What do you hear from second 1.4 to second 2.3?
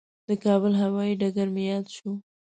مې یاد شو.